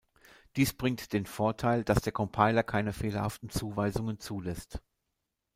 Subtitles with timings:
[0.55, 4.81] Dies bringt den Vorteil, dass der Compiler keine fehlerhaften Zuweisungen zulässt.